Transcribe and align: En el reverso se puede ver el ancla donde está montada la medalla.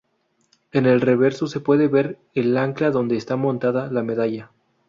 En 0.71 0.87
el 0.87 0.99
reverso 0.99 1.45
se 1.45 1.59
puede 1.59 1.87
ver 1.87 2.17
el 2.33 2.57
ancla 2.57 2.89
donde 2.89 3.17
está 3.17 3.35
montada 3.35 3.91
la 3.91 4.01
medalla. 4.01 4.49